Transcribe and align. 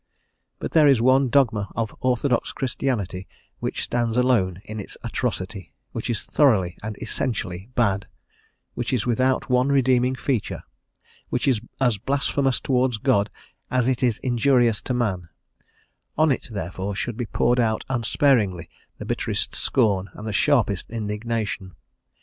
But 0.57 0.71
there 0.71 0.87
is 0.87 0.99
one 0.99 1.29
dogma 1.29 1.71
of 1.75 1.93
Orthodox 1.99 2.51
Christianity 2.53 3.27
which 3.59 3.83
stands 3.83 4.17
alone 4.17 4.59
in 4.65 4.79
its 4.79 4.97
atrocity, 5.03 5.73
which 5.91 6.09
is 6.09 6.23
thoroughly 6.25 6.75
and 6.81 6.97
essentially 7.03 7.69
bad, 7.75 8.07
which 8.73 8.93
is 8.93 9.05
without 9.05 9.47
one 9.51 9.69
redeeming 9.69 10.15
feature, 10.15 10.63
which 11.29 11.47
is 11.47 11.61
as 11.79 11.99
blasphemous 11.99 12.59
towards 12.59 12.97
God 12.97 13.29
as 13.69 13.87
it 13.87 14.01
is 14.01 14.17
injurious 14.23 14.81
to 14.81 14.95
man; 14.95 15.29
on 16.17 16.31
it 16.31 16.47
therefore 16.49 16.95
should 16.95 17.15
be 17.15 17.27
poured 17.27 17.59
out 17.59 17.85
unsparingly 17.87 18.71
the 18.97 19.05
bitterest 19.05 19.53
scorn 19.53 20.09
and 20.15 20.25
the 20.25 20.33
sharpest 20.33 20.89
indignation. 20.89 21.75